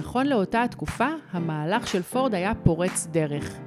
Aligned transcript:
נכון 0.00 0.26
לאותה 0.26 0.62
התקופה, 0.62 1.08
המהלך 1.32 1.86
של 1.86 2.02
פורד 2.02 2.34
היה 2.34 2.52
פורץ 2.54 3.06
דרך. 3.10 3.58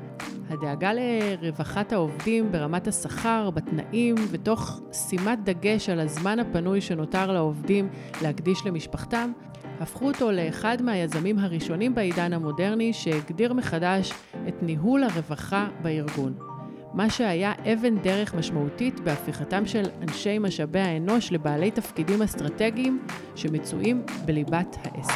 הדאגה 0.50 0.92
לרווחת 0.94 1.92
העובדים 1.94 2.52
ברמת 2.52 2.88
השכר, 2.88 3.50
בתנאים, 3.50 4.16
ותוך 4.32 4.82
שימת 4.93 5.40
דגש 5.43 5.90
על 5.90 6.00
הזמן 6.00 6.40
הפנוי 6.40 6.82
שנותר 6.82 7.32
לעובדים 7.32 7.90
להקדיש 8.21 8.66
למשפחתם, 8.66 9.32
הפכו 9.80 10.07
אותו 10.07 10.32
לאחד 10.32 10.82
מהיזמים 10.82 11.39
הראשונים 11.39 11.96
בעידן 11.96 12.34
המודרני 12.34 12.93
שהגדיר 12.93 13.54
מחדש 13.54 14.13
את 14.47 14.63
ניהול 14.63 15.04
הרווחה 15.04 15.68
בארגון. 15.81 16.52
מה 16.94 17.10
שהיה 17.10 17.54
אבן 17.73 17.98
דרך 17.98 18.34
משמעותית 18.34 19.00
בהפיכתם 19.00 19.66
של 19.66 19.84
אנשי 20.02 20.39
משאבי 20.39 20.80
האנוש 20.80 21.32
לבעלי 21.32 21.71
תפקידים 21.71 22.21
אסטרטגיים 22.21 23.05
שמצויים 23.36 24.04
בליבת 24.25 24.78
העסק. 24.84 25.14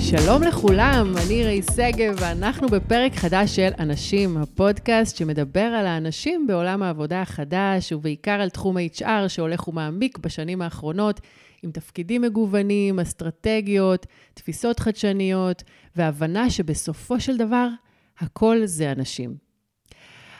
שלום 0.00 0.42
לכולם, 0.42 1.14
אני 1.26 1.44
רי 1.44 1.60
שגב, 1.76 2.14
ואנחנו 2.20 2.68
בפרק 2.68 3.14
חדש 3.14 3.56
של 3.56 3.70
אנשים, 3.78 4.36
הפודקאסט 4.36 5.16
שמדבר 5.16 5.60
על 5.60 5.86
האנשים 5.86 6.46
בעולם 6.46 6.82
העבודה 6.82 7.22
החדש, 7.22 7.92
ובעיקר 7.92 8.40
על 8.40 8.50
תחום 8.50 8.76
ה-HR 8.76 9.28
שהולך 9.28 9.68
ומעמיק 9.68 10.18
בשנים 10.18 10.62
האחרונות, 10.62 11.20
עם 11.62 11.70
תפקידים 11.70 12.22
מגוונים, 12.22 13.00
אסטרטגיות, 13.00 14.06
תפיסות 14.34 14.80
חדשניות, 14.80 15.62
והבנה 15.96 16.50
שבסופו 16.50 17.20
של 17.20 17.36
דבר, 17.36 17.68
הכל 18.18 18.60
זה 18.64 18.92
אנשים. 18.92 19.34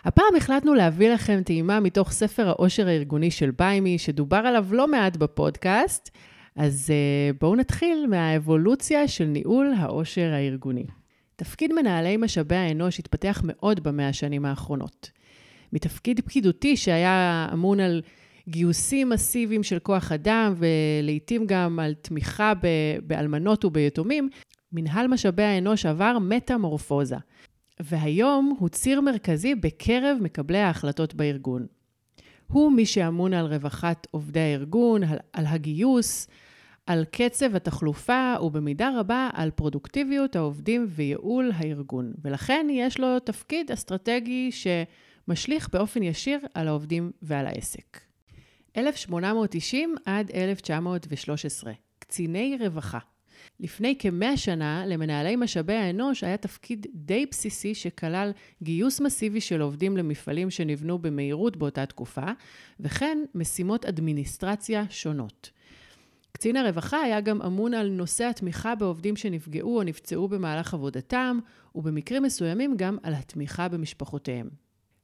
הפעם 0.04 0.36
החלטנו 0.36 0.74
להביא 0.74 1.10
לכם 1.10 1.42
טעימה 1.44 1.80
מתוך 1.80 2.12
ספר 2.12 2.48
העושר 2.48 2.88
הארגוני 2.88 3.30
של 3.30 3.50
ביימי, 3.50 3.98
שדובר 3.98 4.36
עליו 4.36 4.66
לא 4.70 4.88
מעט 4.88 5.16
בפודקאסט, 5.16 6.10
אז 6.56 6.90
uh, 6.90 7.36
בואו 7.40 7.56
נתחיל 7.56 8.06
מהאבולוציה 8.08 9.08
של 9.08 9.24
ניהול 9.24 9.72
העושר 9.78 10.32
הארגוני. 10.32 10.86
תפקיד 11.36 11.72
מנהלי 11.72 12.16
משאבי 12.16 12.56
האנוש 12.56 12.98
התפתח 12.98 13.42
מאוד 13.44 13.80
במאה 13.80 14.08
השנים 14.08 14.44
האחרונות. 14.44 15.10
מתפקיד 15.72 16.20
פקידותי 16.20 16.76
שהיה 16.76 17.48
אמון 17.52 17.80
על 17.80 18.02
גיוסים 18.48 19.08
מסיביים 19.08 19.62
של 19.62 19.78
כוח 19.78 20.12
אדם, 20.12 20.54
ולעיתים 20.56 21.46
גם 21.46 21.78
על 21.78 21.94
תמיכה 21.94 22.52
באלמנות 23.06 23.64
וביתומים, 23.64 24.28
מנהל 24.72 25.06
משאבי 25.06 25.42
האנוש 25.42 25.86
עבר 25.86 26.18
מטמורפוזה. 26.20 27.16
והיום 27.80 28.56
הוא 28.58 28.68
ציר 28.68 29.00
מרכזי 29.00 29.54
בקרב 29.54 30.18
מקבלי 30.20 30.58
ההחלטות 30.58 31.14
בארגון. 31.14 31.66
הוא 32.46 32.72
מי 32.72 32.86
שאמון 32.86 33.34
על 33.34 33.46
רווחת 33.46 34.06
עובדי 34.10 34.40
הארגון, 34.40 35.04
על, 35.04 35.18
על 35.32 35.46
הגיוס, 35.46 36.28
על 36.86 37.04
קצב 37.10 37.56
התחלופה 37.56 38.34
ובמידה 38.42 38.90
רבה 38.98 39.30
על 39.34 39.50
פרודוקטיביות 39.50 40.36
העובדים 40.36 40.86
וייעול 40.88 41.50
הארגון. 41.54 42.12
ולכן 42.24 42.66
יש 42.70 43.00
לו 43.00 43.18
תפקיד 43.18 43.70
אסטרטגי 43.70 44.50
שמשליך 44.52 45.68
באופן 45.72 46.02
ישיר 46.02 46.38
על 46.54 46.68
העובדים 46.68 47.10
ועל 47.22 47.46
העסק. 47.46 48.11
1890 48.76 49.94
עד 50.04 50.30
1913, 50.30 51.72
קציני 51.98 52.56
רווחה. 52.60 52.98
לפני 53.60 53.96
כמאה 53.98 54.36
שנה, 54.36 54.86
למנהלי 54.86 55.36
משאבי 55.36 55.72
האנוש 55.72 56.24
היה 56.24 56.36
תפקיד 56.36 56.86
די 56.94 57.26
בסיסי 57.30 57.74
שכלל 57.74 58.30
גיוס 58.62 59.00
מסיבי 59.00 59.40
של 59.40 59.60
עובדים 59.60 59.96
למפעלים 59.96 60.50
שנבנו 60.50 60.98
במהירות 60.98 61.56
באותה 61.56 61.86
תקופה, 61.86 62.26
וכן 62.80 63.18
משימות 63.34 63.84
אדמיניסטרציה 63.84 64.84
שונות. 64.90 65.50
קצין 66.32 66.56
הרווחה 66.56 67.00
היה 67.00 67.20
גם 67.20 67.42
אמון 67.42 67.74
על 67.74 67.88
נושא 67.88 68.24
התמיכה 68.24 68.74
בעובדים 68.74 69.16
שנפגעו 69.16 69.78
או 69.78 69.82
נפצעו 69.82 70.28
במהלך 70.28 70.74
עבודתם, 70.74 71.38
ובמקרים 71.74 72.22
מסוימים 72.22 72.76
גם 72.76 72.98
על 73.02 73.14
התמיכה 73.14 73.68
במשפחותיהם. 73.68 74.48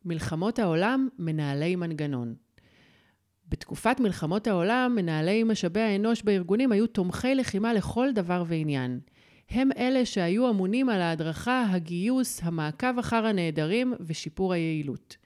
מלחמות 0.05 0.59
העולם, 0.59 1.09
מנהלי 1.19 1.77
מנגנון. 1.77 2.48
בתקופת 3.49 4.01
מלחמות 4.01 4.47
העולם, 4.47 4.93
מנהלי 4.97 5.43
משאבי 5.43 5.81
האנוש 5.81 6.23
בארגונים 6.23 6.73
היו 6.73 6.87
תומכי 6.87 7.35
לחימה 7.35 7.73
לכל 7.73 8.13
דבר 8.13 8.45
ועניין. 8.47 9.01
הם 9.51 9.69
אלה 9.79 10.07
שהיו 10.07 10.51
אמונים 10.51 10.89
על 10.89 11.01
ההדרכה, 11.01 11.67
הגיוס, 11.71 12.41
המעקב 12.43 12.99
אחר 12.99 13.27
הנעדרים 13.27 13.95
ושיפור 14.01 14.53
היעילות. 14.53 15.17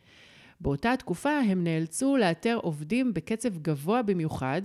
באותה 0.61 0.97
תקופה 0.99 1.39
הם 1.39 1.65
נאלצו 1.65 2.17
לאתר 2.17 2.59
עובדים 2.63 3.15
בקצב 3.15 3.59
גבוה 3.59 4.03
במיוחד, 4.03 4.63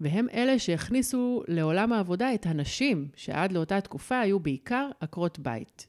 והם 0.00 0.26
אלה 0.34 0.58
שהכניסו 0.58 1.42
לעולם 1.48 1.92
העבודה 1.92 2.34
את 2.34 2.46
הנשים, 2.46 3.08
שעד 3.16 3.52
לאותה 3.52 3.80
תקופה 3.80 4.20
היו 4.20 4.40
בעיקר 4.40 4.90
עקרות 5.00 5.38
בית. 5.38 5.86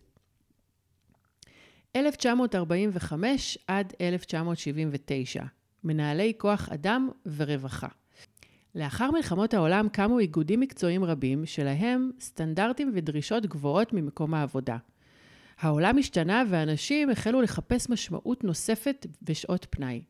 1945 1.96 3.58
עד 3.68 3.94
1979 4.02 5.44
מנהלי 5.84 6.34
כוח 6.38 6.70
אדם 6.70 7.10
ורווחה. 7.26 7.88
לאחר 8.76 9.12
מלחמות 9.12 9.54
העולם 9.54 9.90
קמו 9.90 10.20
איגודים 10.20 10.60
מקצועיים 10.60 11.04
רבים 11.04 11.46
שלהם 11.46 12.12
סטנדרטים 12.20 12.92
ודרישות 12.96 13.46
גבוהות 13.46 13.94
ממקום 13.94 14.34
העבודה. 14.34 14.78
העולם 15.60 15.98
השתנה 15.98 16.44
ואנשים 16.50 17.10
החלו 17.10 17.42
לחפש 17.42 17.90
משמעות 17.90 18.44
נוספת 18.44 19.08
ושעות 19.28 19.68
פנאי. 19.70 20.02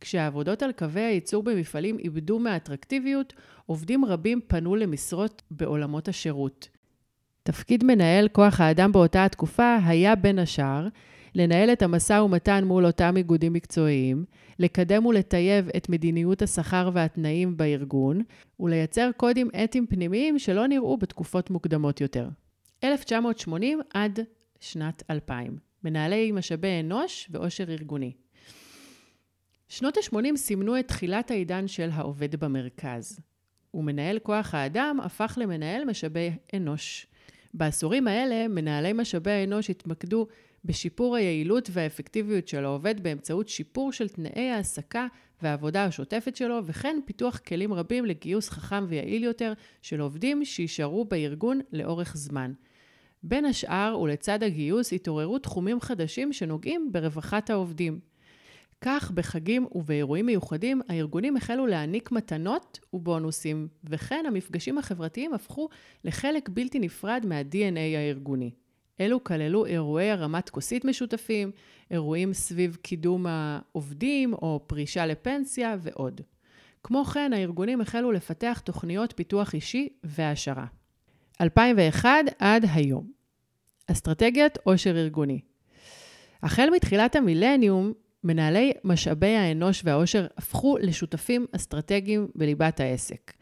כשהעבודות 0.00 0.62
על 0.62 0.72
קווי 0.72 1.00
הייצור 1.00 1.42
במפעלים 1.42 1.98
איבדו 1.98 2.38
מהאטרקטיביות, 2.38 3.32
עובדים 3.66 4.04
רבים 4.04 4.40
פנו 4.46 4.76
למשרות 4.76 5.42
בעולמות 5.50 6.08
השירות. 6.08 6.68
תפקיד 7.42 7.84
מנהל 7.84 8.28
כוח 8.28 8.60
האדם 8.60 8.92
באותה 8.92 9.24
התקופה 9.24 9.76
היה 9.84 10.14
בין 10.14 10.38
השאר 10.38 10.88
לנהל 11.34 11.72
את 11.72 11.82
המשא 11.82 12.12
ומתן 12.12 12.64
מול 12.64 12.86
אותם 12.86 13.16
איגודים 13.16 13.52
מקצועיים, 13.52 14.24
לקדם 14.58 15.06
ולטייב 15.06 15.68
את 15.76 15.88
מדיניות 15.88 16.42
השכר 16.42 16.90
והתנאים 16.92 17.56
בארגון, 17.56 18.22
ולייצר 18.60 19.10
קודים 19.16 19.48
אתיים 19.64 19.86
פנימיים 19.86 20.38
שלא 20.38 20.66
נראו 20.66 20.96
בתקופות 20.96 21.50
מוקדמות 21.50 22.00
יותר. 22.00 22.28
1980 22.84 23.80
עד 23.94 24.20
שנת 24.60 25.02
2000, 25.10 25.56
מנהלי 25.84 26.32
משאבי 26.32 26.80
אנוש 26.80 27.28
ועושר 27.30 27.64
ארגוני. 27.70 28.12
שנות 29.68 29.96
ה-80 29.96 30.36
סימנו 30.36 30.78
את 30.78 30.88
תחילת 30.88 31.30
העידן 31.30 31.68
של 31.68 31.88
העובד 31.92 32.36
במרכז, 32.36 33.20
ומנהל 33.74 34.18
כוח 34.18 34.54
האדם 34.54 34.98
הפך 35.02 35.38
למנהל 35.40 35.84
משאבי 35.84 36.30
אנוש. 36.56 37.06
בעשורים 37.54 38.08
האלה, 38.08 38.48
מנהלי 38.48 38.92
משאבי 38.92 39.30
האנוש 39.30 39.70
התמקדו 39.70 40.26
בשיפור 40.64 41.16
היעילות 41.16 41.68
והאפקטיביות 41.72 42.48
של 42.48 42.64
העובד 42.64 43.02
באמצעות 43.02 43.48
שיפור 43.48 43.92
של 43.92 44.08
תנאי 44.08 44.48
העסקה 44.50 45.06
והעבודה 45.42 45.84
השוטפת 45.84 46.36
שלו, 46.36 46.60
וכן 46.66 46.98
פיתוח 47.04 47.38
כלים 47.38 47.72
רבים 47.72 48.04
לגיוס 48.04 48.48
חכם 48.48 48.84
ויעיל 48.88 49.24
יותר 49.24 49.52
של 49.82 50.00
עובדים 50.00 50.44
שיישארו 50.44 51.04
בארגון 51.04 51.60
לאורך 51.72 52.16
זמן. 52.16 52.52
בין 53.22 53.44
השאר 53.44 53.98
ולצד 54.02 54.42
הגיוס 54.42 54.92
התעוררו 54.92 55.38
תחומים 55.38 55.80
חדשים 55.80 56.32
שנוגעים 56.32 56.92
ברווחת 56.92 57.50
העובדים. 57.50 58.00
כך, 58.80 59.10
בחגים 59.10 59.66
ובאירועים 59.72 60.26
מיוחדים, 60.26 60.80
הארגונים 60.88 61.36
החלו 61.36 61.66
להעניק 61.66 62.12
מתנות 62.12 62.78
ובונוסים, 62.92 63.68
וכן 63.84 64.24
המפגשים 64.28 64.78
החברתיים 64.78 65.34
הפכו 65.34 65.68
לחלק 66.04 66.48
בלתי 66.48 66.78
נפרד 66.78 67.24
מה-DNA 67.28 67.96
הארגוני. 67.96 68.50
אלו 69.04 69.24
כללו 69.24 69.66
אירועי 69.66 70.10
הרמת 70.10 70.50
כוסית 70.50 70.84
משותפים, 70.84 71.50
אירועים 71.90 72.32
סביב 72.32 72.76
קידום 72.82 73.26
העובדים 73.26 74.32
או 74.32 74.60
פרישה 74.66 75.06
לפנסיה 75.06 75.76
ועוד. 75.80 76.20
כמו 76.82 77.04
כן, 77.04 77.32
הארגונים 77.32 77.80
החלו 77.80 78.12
לפתח 78.12 78.60
תוכניות 78.64 79.12
פיתוח 79.16 79.54
אישי 79.54 79.88
והעשרה. 80.04 80.66
2001 81.40 82.10
עד 82.38 82.64
היום. 82.74 83.10
אסטרטגיית 83.86 84.58
עושר 84.64 84.90
ארגוני. 84.90 85.40
החל 86.42 86.68
מתחילת 86.72 87.16
המילניום, 87.16 87.92
מנהלי 88.24 88.72
משאבי 88.84 89.36
האנוש 89.36 89.82
והעושר 89.84 90.26
הפכו 90.36 90.78
לשותפים 90.78 91.46
אסטרטגיים 91.56 92.28
בליבת 92.34 92.80
העסק. 92.80 93.32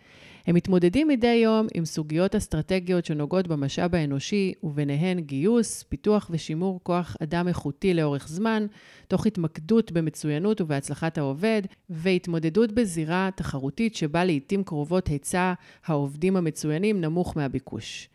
הם 0.47 0.55
מתמודדים 0.55 1.09
מדי 1.09 1.27
יום 1.35 1.67
עם 1.75 1.85
סוגיות 1.85 2.35
אסטרטגיות 2.35 3.05
שנוגעות 3.05 3.49
במשאב 3.49 3.95
האנושי, 3.95 4.53
וביניהן 4.63 5.21
גיוס, 5.21 5.83
פיתוח 5.83 6.31
ושימור 6.31 6.81
כוח 6.83 7.17
אדם 7.23 7.49
איכותי 7.49 7.95
לאורך 7.95 8.29
זמן, 8.29 8.67
תוך 9.09 9.27
התמקדות 9.27 9.93
במצוינות 9.93 10.61
ובהצלחת 10.61 11.19
העובד, 11.19 11.63
והתמודדות 11.91 12.73
בזירה 12.73 13.29
תחרותית 13.35 13.95
שבה 13.95 14.25
לעיתים 14.25 14.65
קרובות 14.65 15.07
היצע 15.07 15.53
העובדים 15.85 16.37
המצוינים 16.37 17.01
נמוך 17.01 17.37
מהביקוש. 17.37 18.09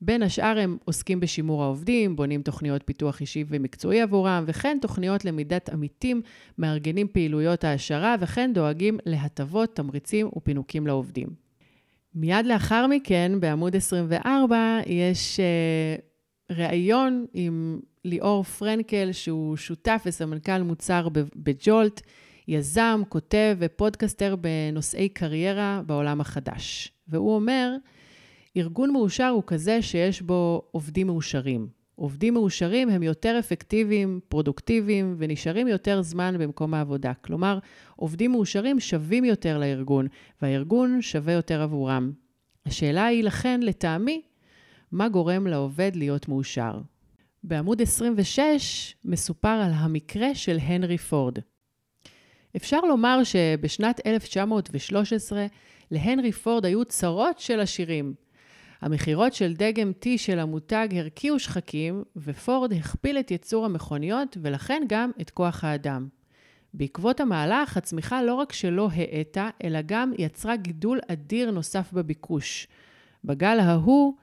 בין 0.00 0.22
השאר 0.22 0.58
הם 0.58 0.76
עוסקים 0.84 1.20
בשימור 1.20 1.62
העובדים, 1.62 2.16
בונים 2.16 2.42
תוכניות 2.42 2.82
פיתוח 2.84 3.20
אישי 3.20 3.44
ומקצועי 3.48 4.00
עבורם, 4.00 4.44
וכן 4.46 4.78
תוכניות 4.80 5.24
למידת 5.24 5.68
עמיתים, 5.68 6.22
מארגנים 6.58 7.08
פעילויות 7.08 7.64
העשרה, 7.64 8.16
וכן 8.20 8.50
דואגים 8.54 8.98
להטבות, 9.06 9.76
תמריצים 9.76 10.28
ופינוקים 10.36 10.86
לעובדים. 10.86 11.43
מיד 12.14 12.46
לאחר 12.46 12.86
מכן, 12.86 13.32
בעמוד 13.40 13.76
24, 13.76 14.78
יש 14.86 15.40
uh, 15.40 16.54
ראיון 16.54 17.26
עם 17.32 17.80
ליאור 18.04 18.42
פרנקל, 18.42 19.12
שהוא 19.12 19.56
שותף 19.56 20.02
וסמנכ"ל 20.06 20.62
מוצר 20.62 21.08
בג'ולט, 21.36 22.00
יזם, 22.48 23.02
כותב 23.08 23.56
ופודקסטר 23.58 24.36
בנושאי 24.36 25.08
קריירה 25.08 25.82
בעולם 25.86 26.20
החדש. 26.20 26.92
והוא 27.08 27.34
אומר, 27.34 27.72
ארגון 28.56 28.90
מאושר 28.90 29.28
הוא 29.28 29.42
כזה 29.46 29.82
שיש 29.82 30.22
בו 30.22 30.62
עובדים 30.70 31.06
מאושרים. 31.06 31.83
עובדים 31.96 32.34
מאושרים 32.34 32.88
הם 32.88 33.02
יותר 33.02 33.36
אפקטיביים, 33.38 34.20
פרודוקטיביים 34.28 35.14
ונשארים 35.18 35.68
יותר 35.68 36.02
זמן 36.02 36.38
במקום 36.38 36.74
העבודה. 36.74 37.12
כלומר, 37.14 37.58
עובדים 37.96 38.32
מאושרים 38.32 38.80
שווים 38.80 39.24
יותר 39.24 39.58
לארגון, 39.58 40.06
והארגון 40.42 41.02
שווה 41.02 41.32
יותר 41.32 41.62
עבורם. 41.62 42.12
השאלה 42.66 43.06
היא 43.06 43.24
לכן, 43.24 43.60
לטעמי, 43.62 44.22
מה 44.92 45.08
גורם 45.08 45.46
לעובד 45.46 45.90
להיות 45.94 46.28
מאושר? 46.28 46.80
בעמוד 47.44 47.82
26 47.82 48.94
מסופר 49.04 49.48
על 49.48 49.72
המקרה 49.74 50.34
של 50.34 50.58
הנרי 50.62 50.98
פורד. 50.98 51.38
אפשר 52.56 52.80
לומר 52.80 53.24
שבשנת 53.24 54.06
1913 54.06 55.46
להנרי 55.90 56.32
פורד 56.32 56.64
היו 56.64 56.84
צרות 56.84 57.38
של 57.38 57.60
עשירים. 57.60 58.14
המכירות 58.84 59.34
של 59.34 59.54
דגם 59.54 59.92
T 60.04 60.08
של 60.16 60.38
המותג 60.38 60.88
הרקיעו 60.96 61.38
שחקים, 61.38 62.02
ופורד 62.16 62.72
הכפיל 62.72 63.18
את 63.18 63.30
ייצור 63.30 63.64
המכוניות, 63.64 64.36
ולכן 64.42 64.82
גם 64.88 65.10
את 65.20 65.30
כוח 65.30 65.64
האדם. 65.64 66.08
בעקבות 66.74 67.20
המהלך, 67.20 67.76
הצמיחה 67.76 68.22
לא 68.22 68.34
רק 68.34 68.52
שלא 68.52 68.88
האטה, 68.92 69.50
אלא 69.64 69.78
גם 69.86 70.12
יצרה 70.18 70.56
גידול 70.56 71.00
אדיר 71.08 71.50
נוסף 71.50 71.92
בביקוש. 71.92 72.68
בגל 73.24 73.58
ההוא, 73.60 74.14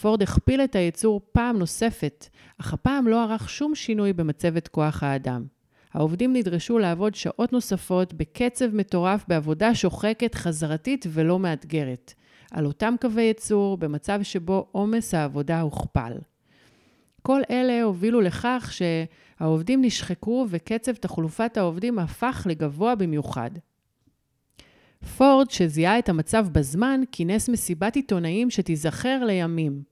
פורד 0.00 0.22
הכפיל 0.22 0.60
את 0.60 0.74
הייצור 0.74 1.20
פעם 1.32 1.58
נוספת, 1.58 2.28
אך 2.60 2.72
הפעם 2.74 3.08
לא 3.08 3.22
ערך 3.22 3.50
שום 3.50 3.74
שינוי 3.74 4.12
במצבת 4.12 4.68
כוח 4.68 5.02
האדם. 5.02 5.44
העובדים 5.92 6.32
נדרשו 6.32 6.78
לעבוד 6.78 7.14
שעות 7.14 7.52
נוספות 7.52 8.14
בקצב 8.14 8.74
מטורף 8.74 9.24
בעבודה 9.28 9.74
שוחקת, 9.74 10.34
חזרתית 10.34 11.06
ולא 11.08 11.38
מאתגרת. 11.38 12.14
על 12.50 12.66
אותם 12.66 12.94
קווי 13.00 13.22
ייצור, 13.22 13.76
במצב 13.76 14.22
שבו 14.22 14.68
עומס 14.72 15.14
העבודה 15.14 15.60
הוכפל. 15.60 16.12
כל 17.22 17.40
אלה 17.50 17.82
הובילו 17.82 18.20
לכך 18.20 18.72
שהעובדים 18.72 19.84
נשחקו 19.84 20.46
וקצב 20.48 20.92
תחלופת 20.92 21.56
העובדים 21.56 21.98
הפך 21.98 22.46
לגבוה 22.50 22.94
במיוחד. 22.94 23.50
פורד, 25.16 25.50
שזיהה 25.50 25.98
את 25.98 26.08
המצב 26.08 26.46
בזמן, 26.52 27.00
כינס 27.12 27.48
מסיבת 27.48 27.96
עיתונאים 27.96 28.50
שתיזכר 28.50 29.24
לימים, 29.24 29.82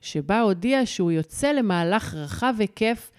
שבה 0.00 0.40
הודיע 0.40 0.86
שהוא 0.86 1.12
יוצא 1.12 1.52
למהלך 1.52 2.14
רחב 2.14 2.54
היקף 2.58 3.10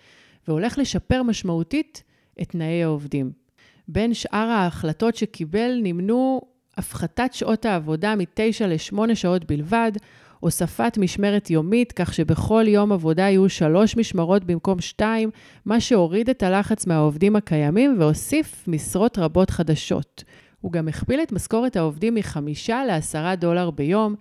והולך 0.48 0.78
לשפר 0.78 1.24
משמעותית 1.24 2.04
את 2.42 2.50
תנאי 2.50 2.84
העובדים. 2.84 3.32
בין 3.88 4.14
שאר 4.14 4.48
ההחלטות 4.50 5.16
שקיבל 5.16 5.80
נמנו 5.84 6.42
הפחתת 6.78 7.34
שעות 7.34 7.66
העבודה 7.66 8.16
מ-9 8.16 8.66
ל-8 8.68 9.16
שעות 9.16 9.46
בלבד, 9.46 9.92
הוספת 10.40 10.98
משמרת 10.98 11.50
יומית, 11.50 11.92
כך 11.92 12.14
שבכל 12.14 12.66
יום 12.68 12.92
עבודה 12.92 13.24
יהיו 13.24 13.50
שלוש 13.50 13.98
משמרות 13.98 14.44
במקום 14.44 14.82
שתיים, 14.82 15.30
מה 15.66 15.80
שהוריד 15.80 16.30
את 16.30 16.44
הלחץ 16.44 16.88
מהעובדים 16.88 17.36
הקיימים 17.36 17.96
והוסיף 18.00 18.68
משרות 18.68 19.18
רבות 19.18 19.50
חדשות. 19.50 20.24
הוא 20.62 20.72
גם 20.72 20.88
הכפיל 20.88 21.20
את 21.24 21.32
משכורת 21.32 21.76
העובדים 21.76 22.16
מחמישה 22.16 22.86
לעשרה 22.86 23.36
דולר 23.36 23.70
ביום. 23.70 24.16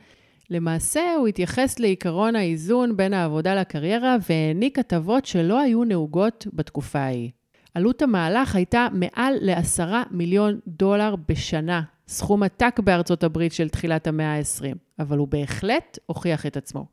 למעשה, 0.51 1.15
הוא 1.19 1.29
התייחס 1.29 1.79
לעיקרון 1.79 2.37
האיזון 2.37 2.97
בין 2.97 3.15
העבודה 3.15 3.55
לקריירה 3.55 4.17
והעניק 4.29 4.79
הטבות 4.79 5.27
שלא 5.27 5.61
היו 5.61 5.85
נהוגות 5.85 6.47
בתקופה 6.53 6.99
ההיא. 6.99 7.31
עלות 7.75 8.03
המהלך 8.03 8.57
הייתה 8.57 8.89
מעל 8.93 9.35
לעשרה 9.41 10.03
מיליון 10.11 10.59
דולר 10.67 11.15
בשנה, 11.29 11.83
סכום 12.09 12.43
עתק 12.43 12.81
בארצות 12.85 13.25
הברית 13.25 13.53
של 13.53 13.69
תחילת 13.69 14.07
המאה 14.07 14.39
ה-20, 14.39 14.77
אבל 14.99 15.19
הוא 15.19 15.29
בהחלט 15.29 15.99
הוכיח 16.07 16.47
את 16.47 16.57
עצמו. 16.57 16.87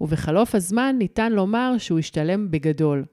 ובחלוף 0.00 0.54
הזמן 0.54 0.96
ניתן 0.98 1.32
לומר 1.32 1.74
שהוא 1.78 1.98
השתלם 1.98 2.50
בגדול. 2.50 3.04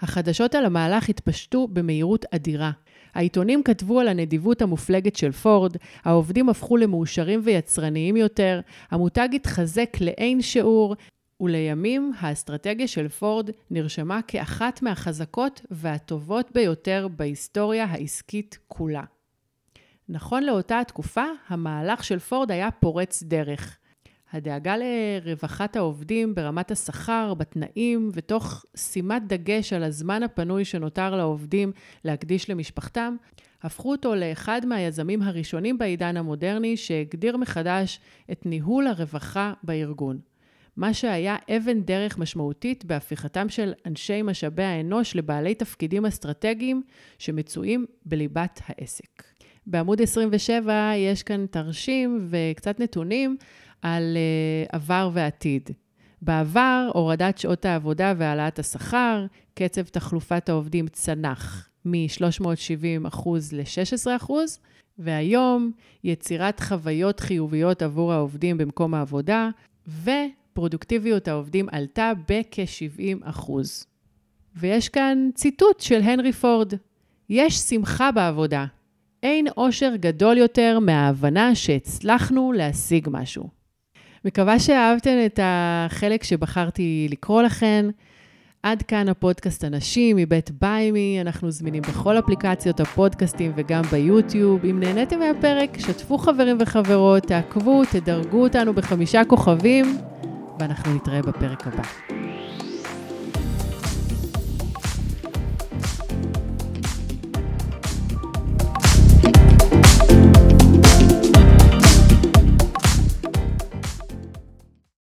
החדשות 0.00 0.54
על 0.54 0.64
המהלך 0.64 1.08
התפשטו 1.08 1.68
במהירות 1.68 2.24
אדירה. 2.34 2.70
העיתונים 3.14 3.62
כתבו 3.62 4.00
על 4.00 4.08
הנדיבות 4.08 4.62
המופלגת 4.62 5.16
של 5.16 5.32
פורד, 5.32 5.76
העובדים 6.04 6.48
הפכו 6.48 6.76
למאושרים 6.76 7.40
ויצרניים 7.44 8.16
יותר, 8.16 8.60
המותג 8.90 9.28
התחזק 9.34 9.96
לאין 10.00 10.42
שיעור, 10.42 10.96
ולימים 11.40 12.12
האסטרטגיה 12.18 12.88
של 12.88 13.08
פורד 13.08 13.50
נרשמה 13.70 14.20
כאחת 14.22 14.82
מהחזקות 14.82 15.60
והטובות 15.70 16.50
ביותר 16.54 17.08
בהיסטוריה 17.16 17.84
העסקית 17.84 18.58
כולה. 18.68 19.02
נכון 20.12 20.44
לאותה 20.44 20.80
התקופה, 20.80 21.24
המהלך 21.48 22.04
של 22.04 22.18
פורד 22.18 22.50
היה 22.50 22.70
פורץ 22.70 23.22
דרך. 23.22 23.78
הדאגה 24.32 24.74
לרווחת 24.76 25.76
העובדים 25.76 26.34
ברמת 26.34 26.70
השכר, 26.70 27.34
בתנאים, 27.34 28.10
ותוך 28.14 28.64
שימת 28.76 29.22
דגש 29.26 29.72
על 29.72 29.82
הזמן 29.82 30.22
הפנוי 30.22 30.64
שנותר 30.64 31.16
לעובדים 31.16 31.72
להקדיש 32.04 32.50
למשפחתם, 32.50 33.16
הפכו 33.62 33.90
אותו 33.90 34.14
לאחד 34.14 34.66
מהיזמים 34.66 35.22
הראשונים 35.22 35.78
בעידן 35.78 36.16
המודרני 36.16 36.76
שהגדיר 36.76 37.36
מחדש 37.36 38.00
את 38.32 38.46
ניהול 38.46 38.86
הרווחה 38.86 39.52
בארגון. 39.62 40.18
מה 40.76 40.94
שהיה 40.94 41.36
אבן 41.56 41.80
דרך 41.80 42.18
משמעותית 42.18 42.84
בהפיכתם 42.84 43.48
של 43.48 43.72
אנשי 43.86 44.22
משאבי 44.22 44.62
האנוש 44.62 45.16
לבעלי 45.16 45.54
תפקידים 45.54 46.06
אסטרטגיים 46.06 46.82
שמצויים 47.18 47.86
בליבת 48.06 48.60
העסק. 48.66 49.39
בעמוד 49.70 50.02
27 50.02 50.92
יש 50.96 51.22
כאן 51.22 51.46
תרשים 51.46 52.28
וקצת 52.30 52.80
נתונים 52.80 53.36
על 53.82 54.16
uh, 54.16 54.76
עבר 54.76 55.10
ועתיד. 55.12 55.70
בעבר, 56.22 56.90
הורדת 56.94 57.38
שעות 57.38 57.64
העבודה 57.64 58.14
והעלאת 58.16 58.58
השכר, 58.58 59.26
קצב 59.54 59.82
תחלופת 59.82 60.48
העובדים 60.48 60.88
צנח 60.88 61.68
מ-370% 61.84 63.30
ל-16%, 63.52 64.30
והיום, 64.98 65.72
יצירת 66.04 66.60
חוויות 66.60 67.20
חיוביות 67.20 67.82
עבור 67.82 68.12
העובדים 68.12 68.58
במקום 68.58 68.94
העבודה, 68.94 69.48
ופרודוקטיביות 70.04 71.28
העובדים 71.28 71.68
עלתה 71.72 72.12
בכ-70%. 72.28 73.50
ויש 74.56 74.88
כאן 74.88 75.30
ציטוט 75.34 75.80
של 75.80 76.00
הנרי 76.02 76.32
פורד: 76.32 76.72
יש 77.28 77.54
שמחה 77.54 78.12
בעבודה, 78.12 78.66
אין 79.22 79.46
אושר 79.56 79.92
גדול 79.96 80.38
יותר 80.38 80.78
מההבנה 80.78 81.54
שהצלחנו 81.54 82.52
להשיג 82.52 83.08
משהו. 83.10 83.48
מקווה 84.24 84.58
שאהבתם 84.58 85.16
את 85.26 85.40
החלק 85.42 86.24
שבחרתי 86.24 87.08
לקרוא 87.10 87.42
לכן. 87.42 87.86
עד 88.62 88.82
כאן 88.82 89.08
הפודקאסט 89.08 89.64
הנשים 89.64 90.16
מבית 90.16 90.50
ביימי, 90.50 91.18
אנחנו 91.20 91.50
זמינים 91.50 91.82
בכל 91.82 92.18
אפליקציות 92.18 92.80
הפודקאסטים 92.80 93.52
וגם 93.56 93.82
ביוטיוב. 93.82 94.64
אם 94.64 94.80
נהניתם 94.80 95.18
מהפרק, 95.18 95.78
שתפו 95.78 96.18
חברים 96.18 96.56
וחברות, 96.60 97.22
תעקבו, 97.22 97.82
תדרגו 97.92 98.42
אותנו 98.42 98.72
בחמישה 98.72 99.24
כוכבים, 99.24 99.98
ואנחנו 100.58 100.94
נתראה 100.94 101.22
בפרק 101.22 101.66
הבא. 101.66 102.19